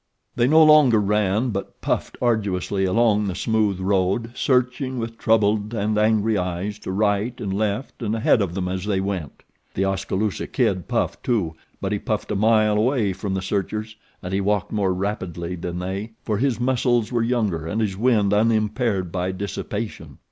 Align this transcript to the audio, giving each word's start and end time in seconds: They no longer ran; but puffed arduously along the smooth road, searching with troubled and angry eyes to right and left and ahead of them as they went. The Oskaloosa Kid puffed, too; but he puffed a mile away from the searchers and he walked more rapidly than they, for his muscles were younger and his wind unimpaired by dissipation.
They 0.35 0.47
no 0.47 0.63
longer 0.63 0.99
ran; 0.99 1.49
but 1.51 1.79
puffed 1.79 2.17
arduously 2.23 2.85
along 2.85 3.27
the 3.27 3.35
smooth 3.35 3.79
road, 3.79 4.31
searching 4.33 4.97
with 4.97 5.19
troubled 5.19 5.75
and 5.75 5.95
angry 5.95 6.39
eyes 6.39 6.79
to 6.79 6.91
right 6.91 7.39
and 7.39 7.53
left 7.53 8.01
and 8.01 8.15
ahead 8.15 8.41
of 8.41 8.55
them 8.55 8.67
as 8.67 8.85
they 8.85 8.99
went. 8.99 9.43
The 9.75 9.85
Oskaloosa 9.85 10.47
Kid 10.47 10.87
puffed, 10.87 11.23
too; 11.23 11.53
but 11.79 11.91
he 11.91 11.99
puffed 11.99 12.31
a 12.31 12.35
mile 12.35 12.77
away 12.77 13.13
from 13.13 13.35
the 13.35 13.43
searchers 13.43 13.95
and 14.23 14.33
he 14.33 14.41
walked 14.41 14.71
more 14.71 14.91
rapidly 14.91 15.53
than 15.55 15.77
they, 15.77 16.13
for 16.23 16.39
his 16.39 16.59
muscles 16.59 17.11
were 17.11 17.21
younger 17.21 17.67
and 17.67 17.79
his 17.79 17.95
wind 17.95 18.33
unimpaired 18.33 19.11
by 19.11 19.31
dissipation. 19.31 20.17